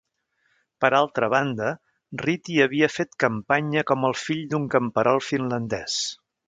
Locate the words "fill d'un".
4.27-4.69